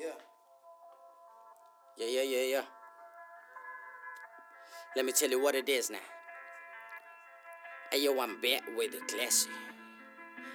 Yeah. 0.00 0.06
Yeah, 1.98 2.06
yeah, 2.06 2.22
yeah, 2.22 2.46
yeah. 2.52 2.62
Let 4.96 5.04
me 5.04 5.12
tell 5.12 5.28
you 5.28 5.42
what 5.42 5.54
it 5.54 5.68
is 5.68 5.90
now. 5.90 5.98
Hey, 7.92 8.04
yo, 8.04 8.18
I'm 8.18 8.40
back 8.40 8.62
with 8.78 8.92
the 8.92 9.14
classic. 9.14 9.50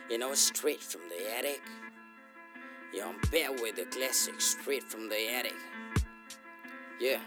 You 0.10 0.17
know, 0.17 0.33
straight 0.33 0.81
from 0.81 1.01
the 1.10 1.37
attic. 1.37 1.62
Yeah, 2.92 3.05
I'm 3.05 3.19
back 3.29 3.62
with 3.62 3.76
the 3.76 3.85
classic, 3.85 4.42
straight 4.42 4.83
from 4.83 5.10
the 5.10 5.35
attic. 5.35 5.53
Yeah. 6.99 7.19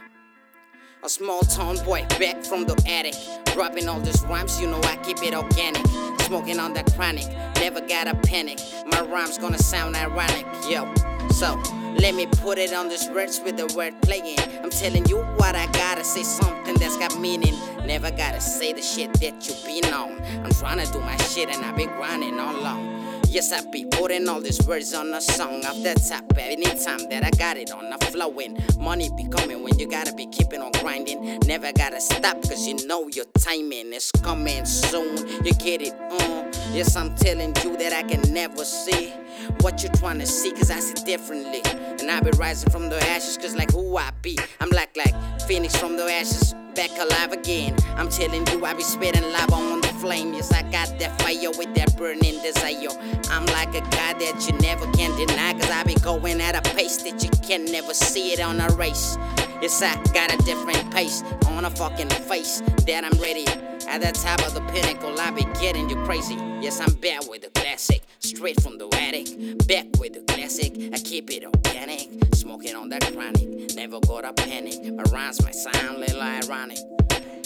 A 1.04 1.08
small 1.08 1.42
town 1.42 1.76
boy 1.84 2.04
back 2.18 2.44
from 2.44 2.64
the 2.64 2.74
attic. 2.88 3.14
Dropping 3.54 3.88
all 3.88 4.00
these 4.00 4.24
rhymes, 4.24 4.60
you 4.60 4.66
know 4.66 4.80
I 4.82 4.96
keep 5.04 5.22
it 5.22 5.34
organic. 5.34 5.86
Smoking 6.22 6.58
on 6.58 6.74
that 6.74 6.92
chronic, 6.96 7.28
never 7.60 7.80
gotta 7.80 8.16
panic. 8.16 8.58
My 8.90 9.02
rhymes 9.02 9.38
gonna 9.38 9.58
sound 9.58 9.94
ironic, 9.94 10.46
yo. 10.68 10.92
So, 11.30 11.62
let 12.00 12.14
me 12.14 12.26
put 12.26 12.58
it 12.58 12.72
on 12.72 12.88
this 12.88 13.06
verse 13.08 13.40
with 13.40 13.56
the 13.56 13.66
word 13.76 14.00
playing. 14.02 14.38
I'm 14.62 14.70
telling 14.70 15.06
you 15.08 15.18
what 15.36 15.54
I 15.54 15.66
gotta 15.72 16.04
say, 16.04 16.22
something 16.22 16.74
that's 16.74 16.96
got 16.96 17.18
meaning. 17.20 17.54
Never 17.84 18.10
gotta 18.10 18.40
say 18.40 18.72
the 18.72 18.82
shit 18.82 19.12
that 19.14 19.48
you 19.48 19.54
been 19.64 19.92
on. 19.92 20.20
I'm 20.44 20.50
trying 20.50 20.84
to 20.84 20.92
do 20.92 21.00
my 21.00 21.16
shit 21.18 21.48
and 21.48 21.64
I 21.64 21.72
been 21.72 21.88
grinding 21.90 22.38
all 22.38 22.54
along. 22.56 23.22
Yes, 23.28 23.52
I 23.52 23.68
be 23.70 23.84
putting 23.84 24.26
all 24.28 24.40
these 24.40 24.66
words 24.66 24.94
on 24.94 25.12
a 25.12 25.20
song 25.20 25.64
off 25.66 25.76
the 25.82 25.94
top. 26.08 26.24
Anytime 26.38 27.08
that 27.10 27.24
I 27.24 27.30
got 27.36 27.58
it 27.58 27.70
on 27.70 27.92
a 27.92 27.98
flowing, 28.06 28.58
money 28.78 29.10
be 29.16 29.28
coming 29.28 29.62
when 29.62 29.78
you 29.78 29.86
gotta 29.86 30.14
be 30.14 30.26
keeping 30.26 30.62
on 30.62 30.72
grinding. 30.80 31.38
Never 31.46 31.70
gotta 31.72 32.00
stop, 32.00 32.40
cause 32.42 32.66
you 32.66 32.86
know 32.86 33.08
your 33.08 33.26
timing 33.38 33.92
is 33.92 34.10
coming 34.22 34.64
soon. 34.64 35.44
You 35.44 35.52
get 35.54 35.82
it, 35.82 35.94
uh. 36.10 36.44
Yes, 36.72 36.96
I'm 36.96 37.14
telling 37.16 37.54
you 37.62 37.76
that 37.76 37.92
I 37.92 38.02
can 38.02 38.32
never 38.32 38.64
see 38.64 39.12
what 39.60 39.82
you're 39.82 39.92
trying 39.92 40.18
to 40.18 40.26
see, 40.26 40.52
cause 40.52 40.70
I 40.70 40.80
see 40.80 41.04
differently. 41.04 41.62
And 41.64 42.10
I 42.10 42.20
be 42.20 42.30
rising 42.30 42.70
from 42.70 42.88
the 42.88 43.00
ashes, 43.10 43.36
cause 43.36 43.54
like 43.54 43.72
who 43.72 43.96
I 43.96 44.10
be, 44.22 44.38
I'm 44.60 44.70
like, 44.70 44.96
like 44.96 45.14
Phoenix 45.42 45.76
from 45.76 45.96
the 45.96 46.04
ashes 46.04 46.54
back 46.74 46.90
alive 46.98 47.32
again. 47.32 47.74
I'm 47.96 48.08
telling 48.08 48.46
you, 48.46 48.64
I 48.64 48.72
be 48.72 48.84
spitting 48.84 49.24
lava 49.32 49.54
on 49.54 49.80
the 49.80 49.88
flame. 49.88 50.32
Yes, 50.34 50.52
I 50.52 50.62
got 50.62 50.96
that 51.00 51.20
fire 51.20 51.50
with 51.58 51.74
that 51.74 51.96
burning 51.96 52.40
desire. 52.40 52.88
I'm 53.30 53.46
like 53.46 53.74
a 53.74 53.80
guy 53.90 54.12
that 54.12 54.46
you 54.46 54.56
never 54.58 54.86
can 54.92 55.10
deny, 55.18 55.54
cause 55.54 55.70
I 55.70 55.82
be 55.82 55.94
going 55.96 56.40
at 56.40 56.54
a 56.54 56.76
pace 56.76 56.98
that 56.98 57.24
you 57.24 57.30
can 57.46 57.64
never 57.64 57.92
see 57.94 58.32
it 58.32 58.40
on 58.40 58.60
a 58.60 58.68
race. 58.76 59.18
Yes, 59.60 59.82
I 59.82 59.94
got 60.12 60.32
a 60.32 60.36
different 60.44 60.88
pace 60.94 61.24
on 61.48 61.64
a 61.64 61.70
fucking 61.70 62.10
face 62.10 62.62
that 62.86 63.04
I'm 63.04 63.18
ready. 63.20 63.44
At 63.88 64.02
the 64.02 64.12
top 64.12 64.46
of 64.46 64.52
the 64.52 64.60
pinnacle, 64.70 65.18
I 65.18 65.30
be 65.30 65.44
getting 65.58 65.88
you 65.88 65.96
crazy. 66.04 66.34
Yes, 66.60 66.78
I'm 66.78 66.92
back 66.96 67.26
with 67.26 67.40
the 67.40 67.48
classic, 67.58 68.02
straight 68.18 68.60
from 68.60 68.76
the 68.76 68.86
attic. 68.94 69.66
Back 69.66 69.86
with 69.98 70.12
the 70.12 70.20
classic, 70.30 70.74
I 70.92 70.98
keep 70.98 71.30
it 71.30 71.42
organic. 71.42 72.10
Smoking 72.34 72.76
on 72.76 72.90
that 72.90 73.10
chronic, 73.14 73.74
never 73.74 73.98
got 74.00 74.26
a 74.26 74.34
panic. 74.34 74.92
My 74.92 75.04
rhymes 75.04 75.42
might 75.42 75.54
sound 75.54 76.00
little 76.00 76.20
ironic. 76.20 76.78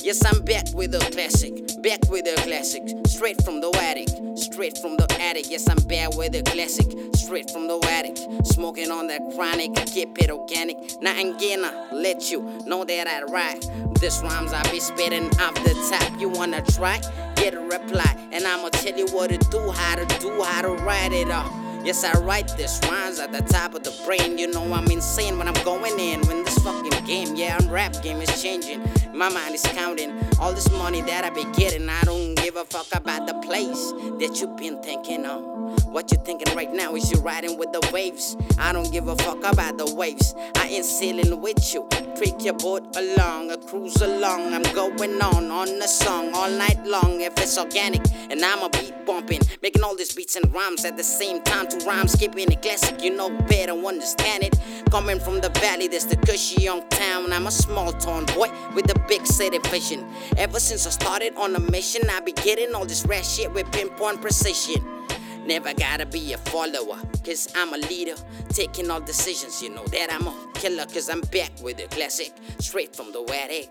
Yes, 0.05 0.25
I'm 0.27 0.43
back 0.45 0.67
with 0.75 0.91
the 0.91 0.99
classic, 0.99 1.55
back 1.81 2.11
with 2.11 2.25
the 2.25 2.35
classic, 2.43 2.83
straight 3.07 3.41
from 3.45 3.61
the 3.61 3.71
attic, 3.81 4.09
straight 4.37 4.77
from 4.79 4.97
the 4.97 5.07
attic. 5.21 5.49
Yes, 5.49 5.69
I'm 5.69 5.79
back 5.87 6.17
with 6.17 6.33
the 6.33 6.43
classic, 6.43 6.91
straight 7.15 7.49
from 7.49 7.69
the 7.69 7.79
attic, 7.89 8.19
smoking 8.45 8.91
on 8.91 9.07
that 9.07 9.21
chronic, 9.37 9.77
keep 9.87 10.19
it 10.19 10.29
organic. 10.29 10.77
Now 11.01 11.15
I'm 11.17 11.39
gonna 11.39 11.87
let 11.93 12.33
you 12.33 12.43
know 12.67 12.85
that 12.85 13.07
I 13.07 13.23
write. 13.31 13.65
This 14.01 14.21
rhymes 14.23 14.53
I 14.53 14.69
be 14.73 14.81
spitting 14.81 15.27
off 15.39 15.55
the 15.63 15.75
top. 15.89 16.21
You 16.21 16.31
wanna 16.31 16.63
try? 16.63 17.01
Get 17.37 17.55
a 17.55 17.61
reply, 17.61 18.17
and 18.33 18.45
I'ma 18.45 18.71
tell 18.71 18.99
you 18.99 19.07
what 19.13 19.31
to 19.31 19.39
do, 19.39 19.71
how 19.71 19.95
to 19.95 20.19
do, 20.19 20.43
how 20.43 20.63
to 20.63 20.71
write 20.83 21.13
it 21.13 21.31
off. 21.31 21.62
Yes, 21.85 22.05
I 22.05 22.17
write 22.21 22.47
this 22.57 22.81
rhymes 22.89 23.19
at 23.19 23.33
the 23.33 23.43
top 23.43 23.75
of 23.75 23.83
the 23.83 23.93
brain. 24.07 24.39
You 24.39 24.47
know 24.47 24.73
I'm 24.73 24.87
insane 24.89 25.37
when 25.37 25.49
I'm 25.49 25.65
going 25.65 25.99
in. 25.99 26.21
When 26.29 26.45
this 26.45 26.57
fucking 26.59 27.05
game, 27.07 27.35
yeah, 27.35 27.59
I'm 27.61 27.69
rap 27.69 28.01
game 28.03 28.21
is 28.21 28.41
changing. 28.41 28.81
My 29.13 29.29
mind 29.29 29.57
is 29.57 29.63
counting 29.63 30.13
all 30.39 30.53
this 30.53 30.71
money 30.71 31.01
that 31.03 31.25
I 31.25 31.31
be 31.31 31.45
getting. 31.53 31.89
I 31.89 32.01
don't 32.03 32.37
give 32.37 32.55
a 32.55 32.65
fuck 32.65 32.87
about 32.95 33.27
the 33.27 33.35
place 33.47 33.91
that 34.21 34.39
you've 34.41 34.57
been 34.57 34.81
thinking 34.81 35.27
of. 35.27 35.62
What 35.87 36.11
you 36.11 36.19
thinking 36.19 36.55
right 36.55 36.73
now 36.73 36.95
is 36.95 37.11
you 37.13 37.21
riding 37.21 37.59
with 37.59 37.73
the 37.73 37.87
waves. 37.93 38.37
I 38.59 38.73
don't 38.73 38.91
give 38.93 39.09
a 39.09 39.17
fuck 39.17 39.45
about 39.45 39.79
the 39.79 39.95
waves. 39.95 40.35
I 40.57 40.69
ain't 40.69 40.85
sailing 40.85 41.41
with 41.41 41.75
you. 41.75 41.89
Take 42.17 42.45
your 42.45 42.55
boat 42.55 42.97
along, 42.97 43.51
a 43.51 43.59
cruise 43.59 44.01
along. 44.01 44.55
I'm 44.55 44.63
going 44.75 45.21
on 45.21 45.51
on 45.51 45.69
a 45.69 45.89
song 45.89 46.33
all 46.35 46.51
night 46.51 46.85
long. 46.87 47.21
If 47.21 47.39
it's 47.39 47.59
organic, 47.59 48.03
and 48.31 48.43
I'm 48.43 48.63
a 48.63 48.71
beat 48.71 48.95
bumping, 49.05 49.41
making 49.63 49.83
all 49.83 49.97
these 49.97 50.15
beats 50.15 50.37
and 50.37 50.53
rhymes 50.55 50.85
at 50.85 50.97
the 50.97 51.05
same 51.05 51.43
time. 51.43 51.69
Two 51.69 51.79
rhymes, 51.87 52.15
keeping 52.15 52.51
it 52.51 52.63
classic. 52.63 53.03
You 53.03 53.17
know 53.17 53.31
better, 53.49 53.73
understand 53.73 54.45
it. 54.45 54.59
Coming 54.91 55.21
from 55.21 55.41
the 55.41 55.51
valley, 55.61 55.89
that's 55.89 56.05
the 56.05 56.17
cushy 56.17 56.63
young 56.63 56.89
town. 56.89 57.33
I'm 57.33 57.47
a 57.47 57.51
small 57.51 57.93
town 57.93 58.27
boy 58.27 58.51
with 58.75 58.95
a 58.95 58.99
big 59.09 59.27
city 59.27 59.59
vision. 59.69 60.07
Ever 60.37 60.61
since 60.61 60.87
I 60.87 60.91
started 60.91 61.35
on 61.37 61.55
a 61.57 61.61
mission, 61.61 62.03
I 62.11 62.21
be 62.21 62.33
getting 62.33 62.75
all 62.75 62.85
this 62.85 63.05
rap 63.07 63.25
shit 63.25 63.53
with 63.53 63.71
pinpoint 63.73 64.21
precision. 64.21 65.02
Never 65.47 65.75
gotta 65.75 66.07
be 66.07 66.33
a 66.33 66.39
follower, 66.39 66.99
cause 67.25 67.53
I'm 67.57 67.75
a 67.75 67.79
leader. 67.79 68.15
Taking 68.51 68.91
all 68.91 69.01
decisions, 69.01 69.61
you 69.61 69.71
know 69.71 69.85
that 69.87 70.13
I'm 70.13 70.27
a 70.29 70.49
killer, 70.55 70.87
cause 70.87 71.09
I'm 71.09 71.21
back 71.33 71.51
with 71.61 71.79
the 71.79 71.89
classic, 71.89 72.33
straight 72.61 72.95
from 72.95 73.13
the 73.13 73.23
attic. 73.43 73.69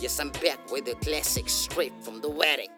Yes, 0.00 0.18
I'm 0.18 0.30
back 0.30 0.70
with 0.72 0.86
the 0.86 0.94
classic, 0.96 1.48
straight 1.48 1.92
from 2.02 2.22
the 2.22 2.30
attic. 2.40 2.70